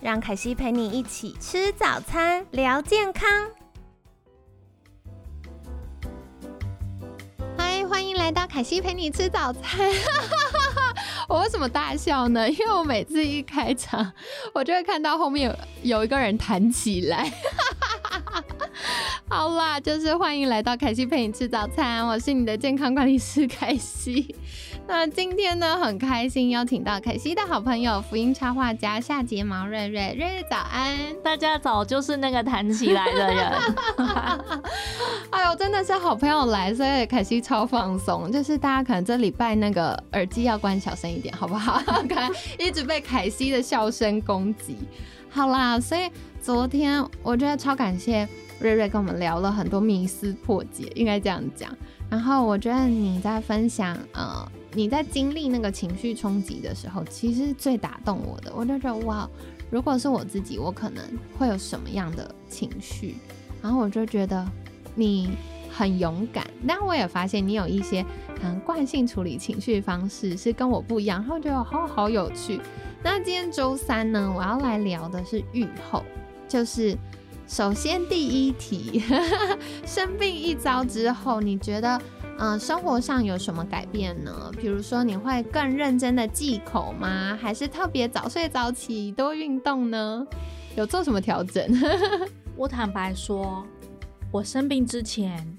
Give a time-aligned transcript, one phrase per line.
[0.00, 3.28] 让凯西陪你一起吃早餐，聊健康。
[7.56, 9.90] 嗨，欢迎来到凯西陪你吃早餐。
[11.28, 12.48] 我为什么大笑呢？
[12.48, 14.12] 因为我每次一开场，
[14.54, 15.50] 我就会看到后面
[15.82, 17.32] 有有一个人弹起来。
[19.28, 24.36] 好啦，就是欢迎来到凯西陪你吃早餐，我是你的健康管理师凯西。
[24.88, 33.52] 那今天呢，很开心邀请到凯西的好朋友福音插画家夏睫毛瑞瑞，瑞瑞早安，大家早，就是那个弹起来的人。
[35.30, 38.32] 哎呦，真的是好朋友来，所以凯西超放松。
[38.32, 41.82] 就是大家可能这礼拜那个耳机要关小声一点，好不好？
[42.08, 44.78] 可能一直被凯西的笑声攻击。
[45.28, 48.26] 好啦，所以昨天我觉得超感谢。
[48.58, 51.70] 瑞瑞跟我们聊了很多迷思破解，应该这样讲。
[52.10, 59.28] 然后我觉得你在分享，呃，你在经历那个情绪冲击的时候，其实最打动我的，我就觉得哇，
[59.70, 61.02] 如果是我自己，我可能
[61.38, 63.16] 会有什么样的情绪？
[63.62, 64.46] 然后我就觉得
[64.94, 65.30] 你
[65.70, 68.04] 很勇敢，但我也发现你有一些
[68.36, 72.60] 可能惯性处理情绪方式是跟我不一样，然后觉得好好有趣。
[73.02, 76.04] 那今天周三呢，我要来聊的是愈后，
[76.46, 76.96] 就是。
[77.48, 79.02] 首先，第一题，
[79.86, 81.98] 生病一遭之后，你觉得，
[82.38, 84.52] 嗯，生活上有什么改变呢？
[84.60, 87.36] 比如说，你会更认真的忌口吗？
[87.40, 90.26] 还是特别早睡早起，多运动呢？
[90.76, 91.66] 有做什么调整？
[92.54, 93.66] 我坦白说，
[94.30, 95.56] 我生病之前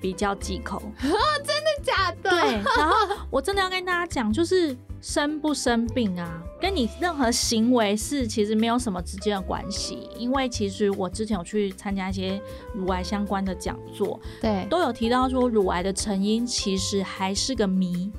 [0.00, 0.80] 比较忌口，
[1.44, 2.30] 真的假的？
[2.30, 2.94] 对，然后
[3.30, 4.76] 我真的要跟大家讲，就是。
[5.04, 10.08] 生不生病啊，跟你任何行为是其实没有什么直接的关系。
[10.16, 12.40] 因为其实我之前有去参加一些
[12.72, 18.10] 乳癌相关的讲座，对，都有提到说乳癌的成因其实还是个谜。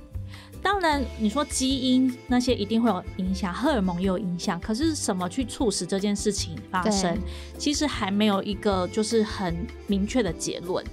[0.61, 7.17] 当然，你说基因那些一定会有影响，荷尔蒙也有影响，可是什么去促使这件事情发生，
[7.57, 9.55] 其实还没有一个就是很
[9.87, 10.85] 明确的结论。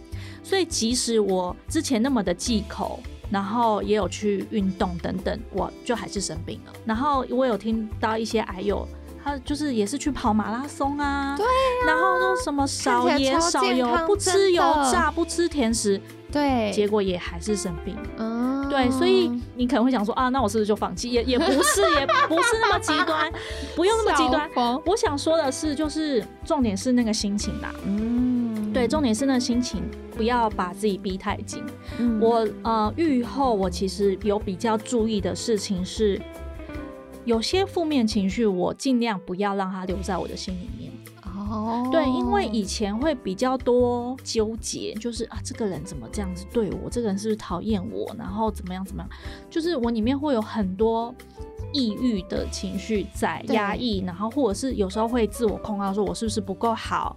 [0.42, 3.00] 所以即使我之前那么的忌口。
[3.30, 6.72] 然后也有去运动等等，我就还是生病了。
[6.84, 8.86] 然后我有听到一些癌友，
[9.24, 11.46] 他就是也是去跑马拉松啊，对，
[11.86, 15.98] 然后说什么少盐少油，不吃油炸，不吃甜食，
[16.30, 17.96] 对，结果也还是生病。
[18.18, 21.10] 嗯，对，所以你可能会想说啊，那我是不是就放弃？
[21.10, 23.32] 也也不是，也 不是那么极端，
[23.74, 24.78] 不用那么极端。
[24.84, 27.72] 我想说的是，就是重点是那个心情啦。
[27.86, 28.31] 嗯，
[28.82, 29.80] 对，重点是那心情。
[30.16, 31.62] 不要把自己逼太紧。
[32.20, 36.20] 我呃，愈后我其实有比较注意的事情是，
[37.24, 40.90] 有些负面情绪我尽量不要让它留在我的心里面。
[41.24, 46.90] 哦，对，因为以前会比较多纠结，就是啊，这个人怎么这样子对我？
[46.90, 48.12] 这个人是不是讨厌我？
[48.18, 49.08] 然后怎么样怎么样？
[49.48, 51.14] 就是我里面会有很多
[51.72, 57.16] 抑郁的情绪在压抑，然后或者是有时候会自我控告，说我是不是不够好？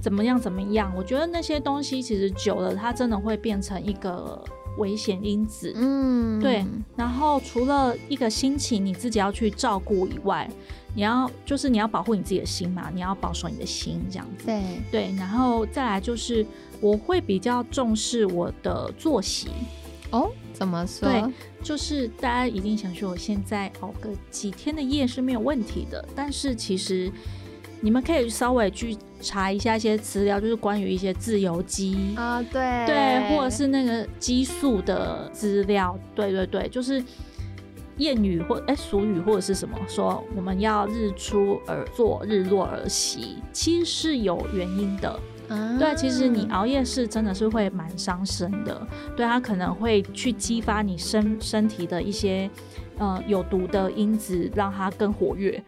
[0.00, 0.40] 怎么样？
[0.40, 0.92] 怎么样？
[0.96, 4.42] 我觉得那些东西其实久了，它真的会变成一个
[4.78, 5.72] 危险因子。
[5.74, 6.64] 嗯，对。
[6.96, 10.48] 然后除了一个心情你自己要去照顾以外，
[10.94, 14.46] 你要就是你要保护你自己的心嘛，你要保守你的心这样子。
[14.46, 15.14] 对对。
[15.16, 16.46] 然后再来就是
[16.80, 19.48] 我会比较重视我的作息。
[20.10, 21.10] 哦，怎么说？
[21.10, 21.24] 对，
[21.62, 27.10] 就是大家一定想说，我现在熬个几天的夜是没有问题的，但是其实。
[27.80, 37.02] 你们可以稍微去查一下一些资料，就是关于一些自由基啊，对对，或者是那个激素的资料，对对对，就是
[37.98, 45.18] 谚语或哎俗语或者是什么，说我们要日出而作，日落而息，其实是有原因的。
[45.78, 48.86] 对，其实你熬夜是真的是会蛮伤身的，
[49.16, 52.50] 对它可能会去激发你身身体的一些
[52.98, 55.62] 呃有毒的因子，让它更活跃。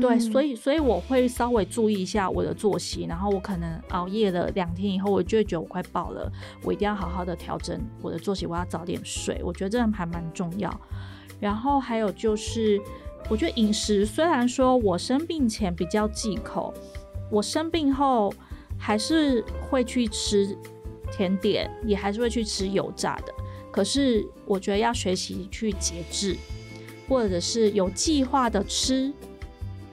[0.00, 6.30] 对，所以所以我会稍微注意一下我的作息，然后我可能熬夜了两天以后，我就会觉得我快爆了，
[6.62, 10.68] 我一定要好好的调整我的作息，我要早点睡，我觉得这样还蛮重要。
[11.38, 12.80] 然后还有就是，
[13.28, 16.74] 我觉得饮食虽然说我生病前比较忌口，
[17.30, 18.34] 我生病后
[18.76, 20.56] 还是会去吃
[21.12, 23.32] 甜点，也还是会去吃油炸的，
[23.70, 26.36] 可是我觉得要学习去节制，
[27.08, 29.12] 或者是有计划的吃。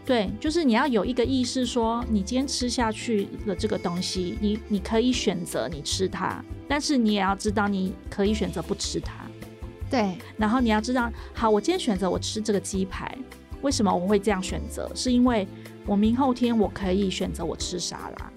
[0.06, 9.14] 对，就是你要有一个意识，说你今天吃下去了这个东西，你你可以选择你吃它，但是你也要知道你可以选择不吃它。
[9.90, 13.18] 对，然后你要知道，好，我今天选择我吃这个鸡排，
[13.62, 14.92] 为什么我会这样选择？
[14.94, 15.48] 是因为
[15.86, 18.32] 我明后天我可以选择我吃沙拉。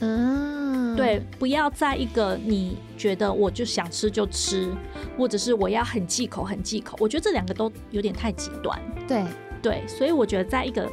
[0.00, 4.72] 嗯，对，不要在一个你觉得我就想吃就吃，
[5.16, 8.76] 或者是我要很忌口很忌口，我觉得这两个都有点太极端。
[9.06, 9.24] 对
[9.60, 10.90] 对，所以我觉得在一个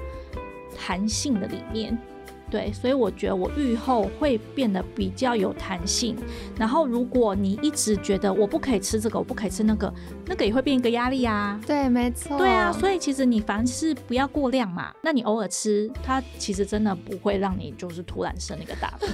[0.78, 1.98] 弹性的里面。
[2.52, 6.18] 对，所以我觉得我愈后会变得比较有弹性。
[6.58, 9.94] 然后，如果你一直觉得我不可以吃这个，我不可以吃那个，
[10.26, 11.62] 那个也会变一个压力啊。
[11.68, 12.40] 对，没错。
[12.40, 14.92] 对啊，所以其实你凡事不要过量嘛。
[15.04, 19.08] 那你偶尔吃，它其实真的不会让你就是突然生那个大病，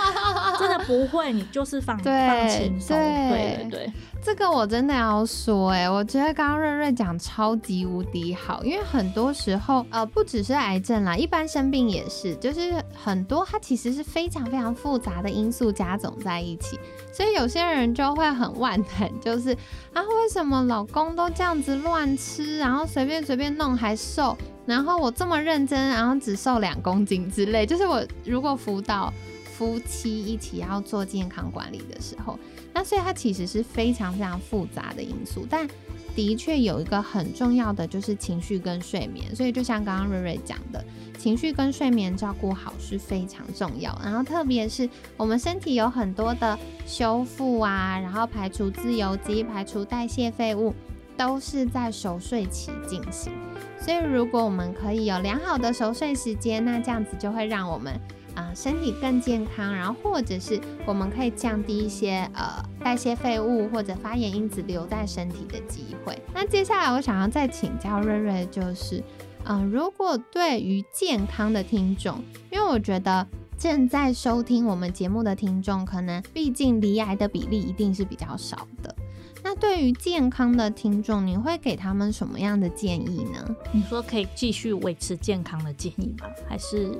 [0.58, 1.30] 真的不会。
[1.30, 2.96] 你就是放放轻松。
[2.96, 3.92] 对对对。
[4.20, 16.78] 这个我真的要说，哎，我觉得刚刚瑞瑞讲超级无敌好，因为很多时候，呃，不只是癌症啦，一般生病也是，就是很多它其实是非常非常复杂的因素加总在一起，
[17.12, 19.56] 所以有些人就会很万谈，就是
[19.94, 24.36] 啊，为什么老公都这样子乱吃，然后随便随便弄还瘦，
[24.66, 29.12] 然后我这么认真，然后只瘦两公斤之类，就是我如果辅导
[29.58, 32.38] 夫妻一起要做健康管理的时候。
[32.72, 35.66] 那所以它其实是非常非常复杂的因素，但
[36.14, 39.34] 的确有一个很重要的就是情绪跟睡眠。
[39.34, 40.84] 所以就像刚刚瑞瑞讲的，
[41.18, 43.98] 情绪跟睡眠照顾好是非常重要。
[44.00, 46.56] 然后特别是我们身体有很多的
[46.86, 50.72] 修复啊，然后排除自由基、排除代谢废物，
[51.16, 53.32] 都是在熟睡期进行。
[53.80, 58.00] 所以如果我们可以有良好的熟睡时间，那这样子就会让我们。
[58.38, 66.16] 啊，身体更健康，然后或者是我们可以降低一些呃代谢废物或者发炎因子留在身体的机会。
[66.32, 69.02] 那接下来我想要再请教瑞瑞，就是
[69.44, 73.26] 嗯，如果对于健康的听众，因为我觉得
[73.58, 78.94] 正在收听我们节目的听众，可能毕竟离癌的比例一定是比较少的。
[79.42, 83.56] 那对于健康的听众，你会给他们什么样的建议呢？
[83.72, 86.28] 你说可以继续维持健康的建议吗？
[86.48, 86.92] 还是？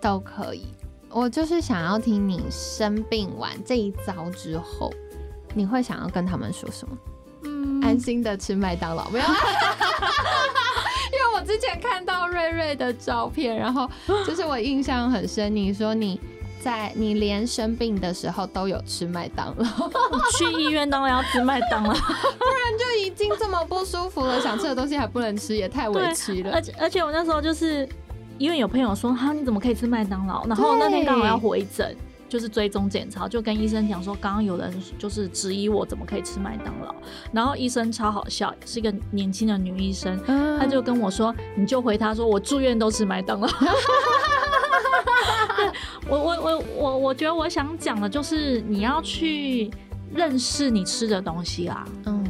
[0.00, 0.66] 都可以，
[1.10, 4.92] 我就是想要听你生病完这一遭之后，
[5.54, 6.96] 你会想要跟他们说什么？
[7.44, 9.24] 嗯，安心的吃麦当劳，没有？
[11.10, 13.88] 因为我之前看到瑞瑞的照片，然后
[14.26, 16.20] 就是我印象很深，你说你
[16.62, 19.66] 在你连生病的时候都有吃麦当劳，
[20.36, 26.52] 去医院当然要吃麦当劳， 不然就已经这么不舒服了，想吃的东西还不能吃，也太委屈了。
[26.52, 27.88] 而且而且我那时候就是。
[28.38, 30.46] 因为有朋友说哈，你怎么可以吃麦当劳？
[30.46, 31.94] 然后那天刚好要回诊，
[32.28, 36.94] 就是追踪检查，就跟医生讲说，刚刚有人就是质疑我怎么可以吃麦当劳。
[37.32, 40.16] 然后医生超好笑，是一个年轻的女医生，
[40.58, 43.48] 她就跟我说，你就回她说，我住院都吃麦当劳。
[46.08, 49.70] 我我我我我觉得我想讲的就是你要去
[50.14, 51.84] 认识你吃的东西啦。
[52.06, 52.24] 嗯，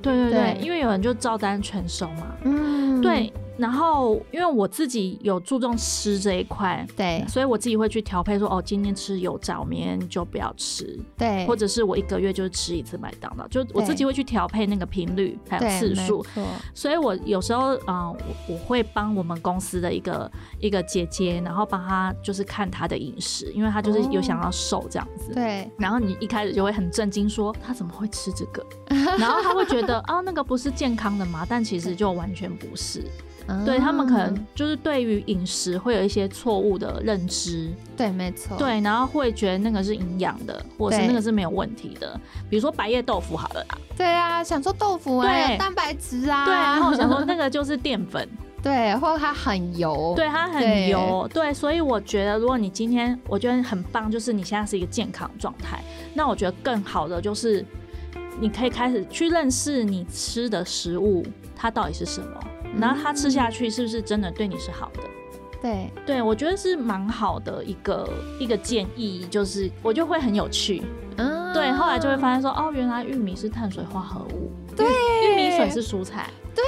[0.00, 2.28] 对对对，因为有人就照单全收嘛。
[2.44, 3.32] 嗯，对。
[3.58, 16.24] 然后，因为我自己有注重吃这一块，对，所以我自己会去调配，说哦，今天吃油炸，明天就不要吃，对，或者是我一个月就是吃一次麦当劳，就我自己会去调配那个频率还有次数，
[16.72, 18.16] 所以我有时候啊，我
[18.48, 28.64] 我会帮我们公司的一个一个姐姐，然后帮她就是看她的饮食，因为她就是有想要瘦这样子，对，然后你一开始就会很震惊，说她怎么会吃这个，
[29.18, 31.44] 然后她会觉得啊，那个不是健康的吗？
[31.48, 33.04] 但其实就完全不是。
[33.64, 48.28] 对他们可能就是对于饮食会有一些错误的认知，对，没错，对，然后会觉得那个是营养的，或者是那个是没有问题的，比如说白叶豆腐好了啦，对啊，想说豆腐啊，蛋白质啊，对，然后想说那个就是淀粉，
[48.62, 57.64] 对，或者它很油，对，它很油，对，所以我觉得如果你今天我觉得很棒，就是你现在是一个健康状态，那我觉得更好的就是
[58.38, 61.24] 你可以开始去认识你吃的食物
[61.56, 62.28] 它到底是什么。
[62.76, 65.00] 然后他吃下去是不是真的对你是好的？
[65.60, 68.08] 对对，我觉得是蛮好的一个
[68.38, 70.84] 一个建议，就是我就会很有趣。
[71.16, 76.64] 嗯，对，后来就会发现说，哦，原来玉米是碳水化合物，对，玉米粉是蔬菜，对，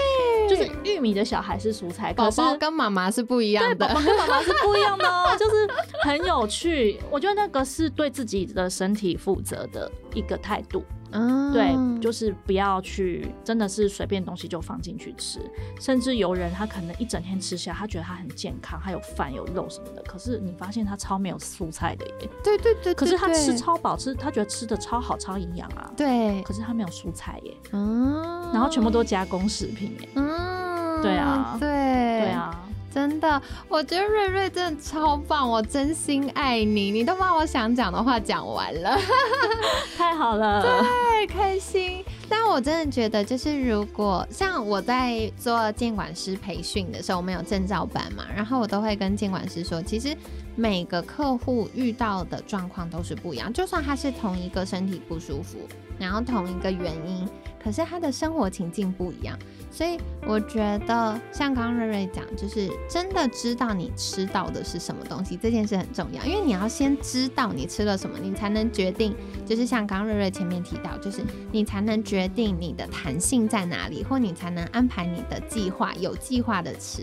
[0.49, 5.69] 就是玉米的小孩是蔬菜，宝宝跟妈妈是不一样的，宝宝跟妈妈是不一样的哦，就是
[6.03, 6.99] 很有趣。
[7.13, 10.85] 我觉得那个是对自己的身体负责的一个态度。
[11.13, 15.41] 嗯，对，就是不要去，真的是随便东西就放进去吃，
[15.81, 22.31] 甚至有人他可能一整天吃下，他觉得他很健康，他有饭有肉什么的，可是你发现他超没有蔬菜的耶。
[22.45, 25.91] 对对对，可是他吃超饱，吃他觉得吃的超好超营养啊。
[25.97, 27.57] 对，可是他没有蔬菜耶。
[27.73, 30.09] 嗯，然后全部都加工食品耶。
[30.15, 32.60] 嗯，对啊，对对啊。
[32.93, 38.99] 真的，我觉得瑞瑞真的超棒，我真心爱你，你都把我想讲的话讲完了，
[39.97, 42.05] 太好了，太开心。
[42.29, 50.17] 但我真的觉得，就是如果像我在做监管师培训的时候，我们有证照班嘛，然后我都会跟监管师说，其实
[50.57, 55.59] 每个客户遇到的状况都是不一样，就算他是同一个身体不舒服，
[55.99, 57.29] 然后同一个原因。
[57.63, 59.39] 可是他的生活情境不一样，
[59.71, 66.25] 所以我觉得像刚刚瑞瑞讲，就是真的知道你吃到的是什么东西，这件事很重要。
[66.25, 69.15] 因为你要先知道你吃了什么，你才能决定。
[69.47, 77.03] 就是像刚刚瑞瑞前面提到，就是你才能决定你的弹性在哪里，或你才能安排你的计划，有计划的吃。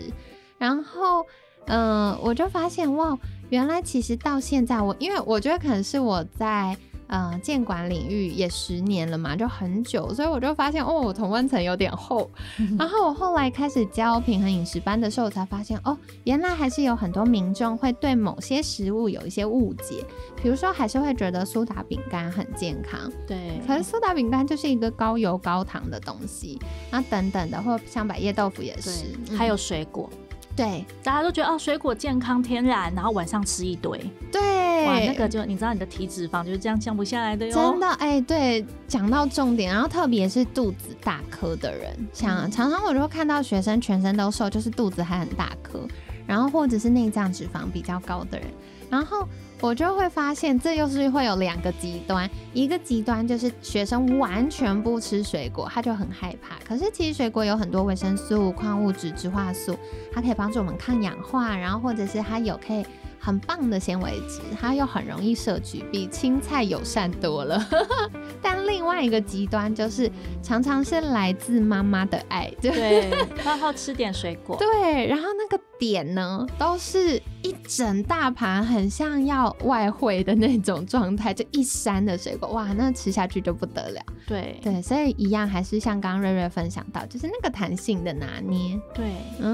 [0.58, 1.24] 然后，
[1.66, 3.16] 嗯，我就发现哇，
[3.48, 6.76] 原来其实到现在，我因为我觉得可能是我在。
[7.08, 12.30] 呃，监管领域也十年了嘛，就很久，所以我就发现哦，我同温层有点厚。
[12.78, 20.04] 然后我后来开始教平衡饮食班的时候，我才发现哦，原来还是有很多民众会对某些食物有一些误解，
[20.42, 26.58] 比如说还是会觉得苏打饼干很健康，对，可是苏打饼干就是一个高油高糖的东西，
[26.90, 30.10] 那等等的，或像百叶豆腐也是，还有水果。
[30.54, 33.96] 对，大家都觉得哦，水果健康天然，然后晚上吃一堆，
[34.32, 34.57] 对，哇，
[35.06, 37.52] 那个就你知道你的体脂肪就是这样降不下来的哟。
[37.52, 45.86] 真的，哎，对，讲到重点，然后特别是肚子大颗的人，像常常我就会看到学生全身都瘦，就是肚子还很大颗，
[46.26, 48.48] 然后或者是内脏脂肪比较高的人，
[48.90, 49.28] 然后。
[49.60, 56.56] 我就会发现，这又是会有两个极端，一个极端就是学生完全不吃水果，他就很害怕。
[56.64, 59.76] 可是其实水果有很多维生素、矿物质、植化素，
[60.12, 62.86] 它可以帮助我们抗氧化，然后或者是它有可以。
[63.28, 67.62] 很棒的纤维质，它又很容易摄取，比青菜友善多了。
[68.40, 70.10] 但另外一个极端就是，
[70.42, 73.10] 常常是来自妈妈的爱， 对，
[73.44, 84.00] 然后吃点水果，对，然后那个点呢，都是一整大盘，很像要外汇的那种状态，就一山的水果，哇，那吃下去就不得了。
[84.26, 88.80] 对对，所以一样还是像刚刚瑞瑞分享到，就是那个弹性的拿捏。
[88.94, 89.04] 对，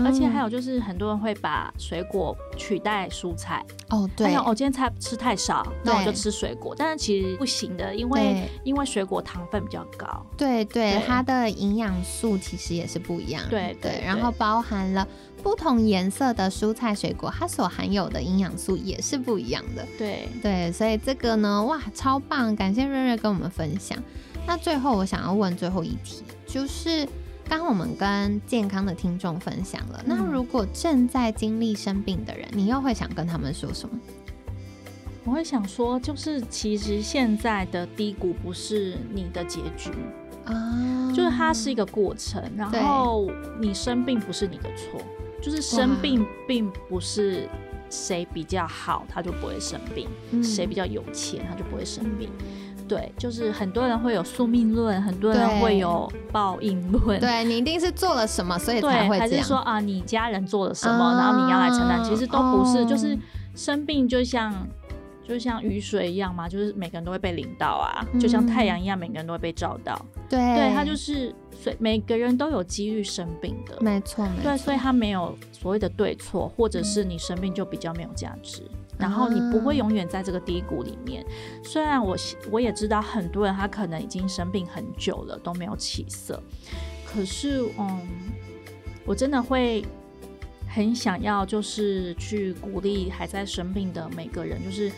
[0.05, 3.64] 而且还有就是很多人会把水果取代蔬菜。
[3.91, 6.75] 哦，对，我今天菜吃太少，那我就吃水果。
[6.77, 10.25] 但是其实不行的，因为因为水果糖分比较高。
[10.37, 13.43] 对对，它的营养素其实也是不一样。
[13.51, 15.07] 对对，然后包含了
[15.43, 19.87] 不同颜色的蔬菜水果，它所含有的营养素也是不一样的。
[19.99, 22.57] 对对，所以这个呢，哇，超棒！
[22.57, 23.97] 感谢瑞瑞跟我们分享。
[24.47, 27.07] 那最后我想要问最后一题，就是。
[27.49, 33.99] 刚我们跟健康的听众分享了，那如果正在经历生病的人，你又会想跟他们说什么？
[35.25, 39.91] 我会想说，就是其实现在的低谷不是你的结局
[40.45, 42.43] 啊，就是它是一个过程。
[42.57, 45.01] 然后你生病不是你的错，
[45.43, 47.49] 就是生病并不是
[47.95, 50.09] 谁比较好他就不会生病，
[50.43, 52.29] 谁比较有钱他就不会生病。
[52.87, 57.19] 对，就是很多人会有宿命论，很多人会有报应论。
[57.19, 62.05] 对你一定是做了什么，所以才会还是说啊，你家人做了什么，然后你要来承担？
[62.05, 63.17] 其实都不是，就是
[63.55, 64.53] 生病就像
[65.27, 70.01] 就像雨水一样嘛，就是每个人都会被淋到啊，就像太阳一样，每个人都会被照到。
[70.29, 78.63] 对，对他就是所以每个人都有几率生病的，没错，对，所以他没有所谓的对错，或者是你生病就比较没有价值。
[78.97, 81.27] 然后你不会永远在这个低谷里面。
[81.65, 82.17] 虽然我
[82.53, 86.41] 我也知道很多人他可能已经生病很久了都没有起色，
[87.05, 88.01] 可是嗯，
[89.05, 89.85] 我真的会
[90.75, 94.91] 很想要就是去鼓励还在生病的每个人，就是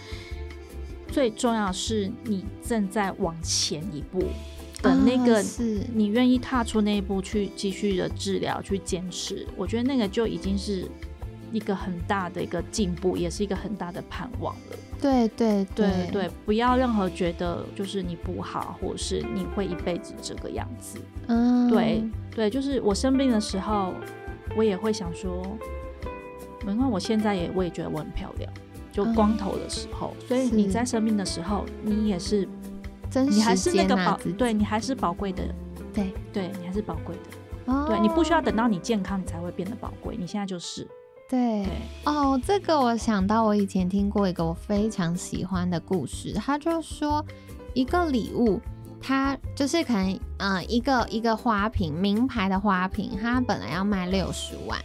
[1.09, 4.25] 最重要是你正在往前一步
[4.83, 10.89] 等那个，是你愿意踏出那一步去继续的治疗去坚持，我觉得那个就已经是。
[11.53, 14.77] 一个很大的一个进步，也是一个很大的盼望了。
[15.01, 20.99] 对对对对，不要任何觉得就是你不好，或者是你会一辈子这个样子。
[21.29, 22.03] 嗯，对
[22.35, 23.95] 对，就是我生病的时候，
[24.55, 25.43] 我也会想说，
[26.67, 28.53] 因为我现在也我也觉得我很漂亮，
[28.93, 30.15] 就光头的时候。
[30.29, 32.47] 所以你在生病的时候，你也是，
[33.29, 35.43] 你还是那个宝，对你还是宝贵的。
[35.93, 37.73] 对对，你还是宝贵的。
[37.73, 40.17] 哦，对你不需要等到你健康，你才会变得宝贵。
[40.17, 40.87] 你现在就是。
[41.29, 41.67] 对
[42.05, 46.33] 哦，这个我想到，我以前听过一个我非常喜欢的故事。
[46.35, 47.25] 他就说，
[47.75, 48.61] 一个礼物，
[49.07, 54.77] 它就是可能，嗯，一个一个花瓶，名牌的花瓶，它本来要卖六十万，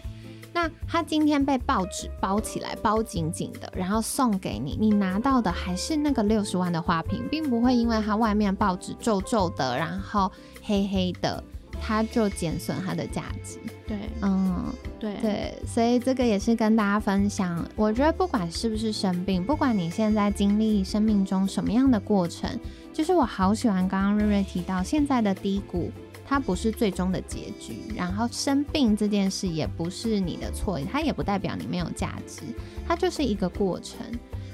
[0.53, 11.43] 那它今天被报纸包起来，包紧紧的，然后送给你，你拿到的还是那个六十万的花瓶，并不会因为它外面报纸皱皱的，然后黑黑的。
[11.81, 13.57] 它就减损它的价值。
[13.88, 17.67] 对，嗯，对对，所以这个也是跟大家分享。
[17.75, 22.47] 我觉得不管是不是生病，不管你现在经历生命中什么样的过程，
[22.93, 25.91] 就是我好喜欢刚刚瑞瑞提到现在的低谷，
[26.25, 27.81] 它不是最终的结局。
[27.95, 32.43] 然后生病这件事也不是你的错，它也不代表你没有价值，
[32.88, 33.97] 它就是一个过程。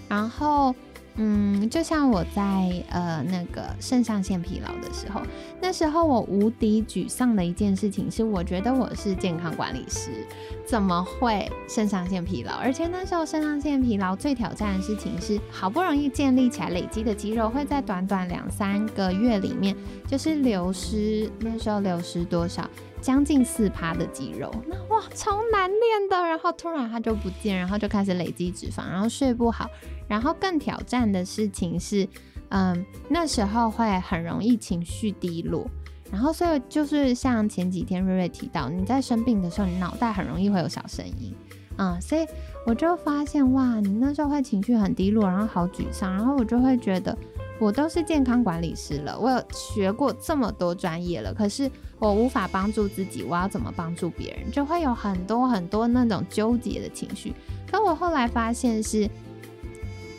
[0.07, 0.73] 然后。
[1.17, 5.21] 嗯，就像我在呃那个肾上腺疲劳的时候，
[5.59, 10.11] 那时候我无敌沮丧的一件事情是，我觉得我是健康管理师，
[10.65, 12.55] 怎么会肾上腺疲劳？
[12.57, 19.75] 而且那时候肾上腺疲劳最挑战的事情是，好不容易建立起来累积的肌肉，会在短短两三个月里面
[20.07, 21.31] 就是流失。
[21.39, 22.69] 那时候流失多少？
[22.99, 29.69] 将近四趴的肌肉，那哇超难练的，然后突然它就不见，然后就开始累积脂肪，然后睡不好，
[30.07, 32.07] 然后更挑战的事情是，
[32.49, 35.65] 嗯，那时候会很容易情绪低落，
[36.11, 41.33] 然后所以就是像前几天瑞瑞提到，你在生病的时候，你脑袋很容易会有小声音，
[41.77, 42.25] 嗯，所以
[42.65, 47.17] 我就发现哇，你那时候会情绪很低落，然后好沮丧，然后我就会觉得。
[47.59, 54.51] 我都是健康管理师了，我有学过这么多专业了，可是我无法帮助自己，我要怎么帮助别人？
[54.51, 57.33] 就会有很多很多那种纠结的情绪。
[57.69, 59.09] 可我后来发现是，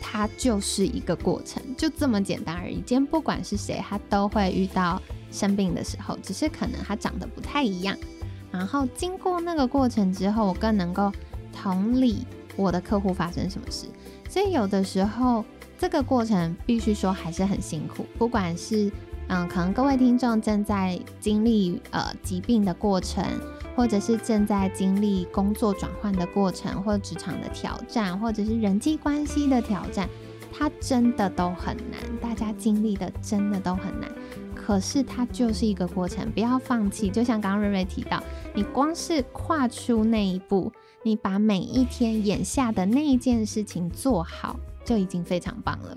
[0.01, 2.75] 它就是一个过程，就这么简单而已。
[2.75, 7.97] 今天不管是谁，他都会遇到生病的时候，只是可能他长得不太一样。
[8.51, 11.09] 然后经过那个过程之后，我更能够
[11.53, 12.27] 同理
[12.57, 13.87] 我的客户发生什么事。
[14.29, 15.45] 所以有的时候。
[15.79, 18.91] 这个过程必须说还是很辛苦，不管是
[19.29, 23.23] 嗯，可能各位听众正在经历呃疾病的过程，
[23.77, 30.09] 或者是正在经历工作转换的过程，或职场的挑战，或者是人际关系的挑战，
[30.51, 34.11] 它真的都很难，大家经历的真的都很难。
[34.53, 37.09] 可是它就是一个过程，不要放弃。
[37.09, 38.21] 就像刚刚瑞瑞提到，
[38.53, 40.69] 你光是跨出那一步，
[41.03, 44.59] 你把每一天眼下的那一件事情做好。
[44.89, 45.95] 就已经非常棒了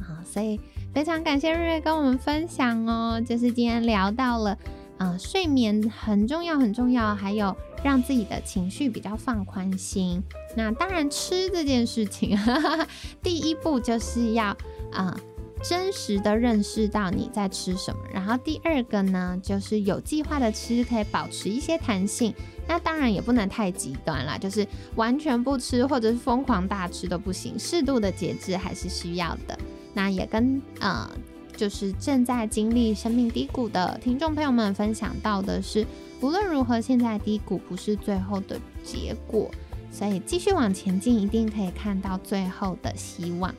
[0.00, 0.20] 啊！
[0.22, 0.60] 所以
[0.92, 4.58] 非常感谢瑞瑞跟我们分享哦，就是今天聊到了
[4.98, 10.22] 啊，睡眠很重要很重要，还有让自己的情绪比较放宽心。
[10.54, 12.38] 那当然吃这件事情，
[13.22, 14.54] 第一步就是要
[14.92, 15.18] 啊。
[15.66, 22.34] 真实的认识到你在吃什么，然后第二个呢，就是有计划的吃，可以保持一些弹性。
[22.68, 29.58] 那当然也不能太极端啦，就是完全不吃或者是疯狂大吃都不行，适度的节制还是需要的。
[29.94, 31.10] 那也跟呃，
[31.56, 35.86] 就是正在经历生命低谷的听众朋友们分享到的是，
[36.20, 39.50] 无论如何，现在低谷不是最后的结果，
[39.90, 43.54] 所以继续往前进，一定可以看到最后的希望。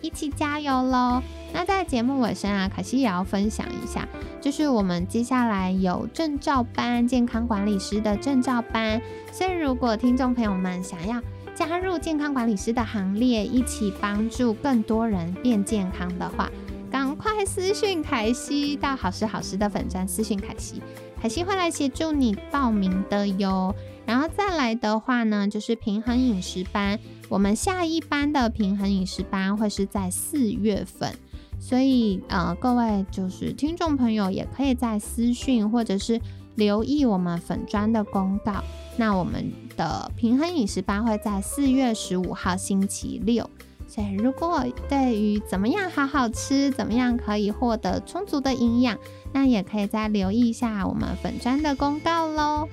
[0.00, 1.22] 一起加油喽！
[1.52, 4.06] 那在节目尾声啊，可惜也要分享一下，
[4.40, 9.00] 就是我们接下来有证照班，健康管理师的证照班。
[9.32, 11.20] 所以如果听众朋友们想要
[11.54, 16.50] 加入健康管理师的行列，一起帮助更多人变健康的话，
[16.90, 20.82] 赶快私讯凯西到好时好时的粉钻私讯凯西，
[21.20, 23.74] 凯西会来协助你报名的哟。
[24.04, 26.98] 然后再来的话呢，就是平衡饮食班。
[27.28, 31.12] 我们下一班的平衡饮食班会是在四月份，
[31.58, 36.20] 所以呃，各位就是听众朋友也可以在私讯或者是
[36.54, 38.62] 留意我们粉砖的公告。
[38.96, 43.50] 那我们的平衡饮食班会在四月十五号星期六，
[43.86, 48.96] 所以如果对于怎么样好好吃，怎么样可以获得充足的营养，
[49.32, 52.68] 那也可以再留意一下我们粉砖的公告喽。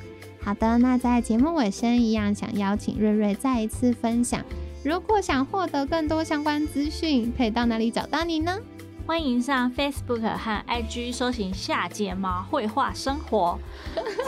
[0.46, 4.42] 好的，那在节目尾声一样，想邀请瑞瑞再一次分享。
[4.84, 8.58] 如果想获得更多相关资讯，可以到哪里找到你呢？
[9.06, 13.58] 欢迎上 Facebook 和 IG 搜寻下睫毛绘画生活，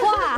[0.02, 0.38] 画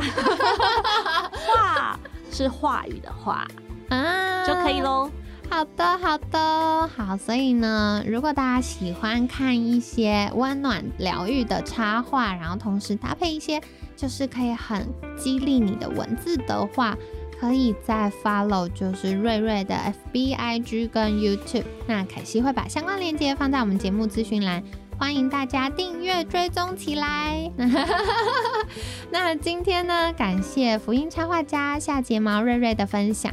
[1.32, 1.98] 画
[2.30, 3.46] 是话语的话
[3.90, 5.10] 啊就可以喽。
[5.50, 7.16] 好的，好的，好。
[7.16, 13.60] 所以呢，如果大家喜欢看一些温暖疗愈的插画，然后同时搭配一些。
[13.96, 16.96] 就是可以很激励你的文字的话，
[17.40, 19.74] 可以再 follow 就是瑞瑞的
[20.14, 21.64] FB、IG 跟 YouTube。
[21.88, 24.62] 那凯西会把相关链接放在我们节目资讯栏，
[24.96, 27.50] 欢迎大家订阅追踪起来。
[29.10, 33.32] 那今天呢，感谢福音插画家下睫毛瑞瑞的分享，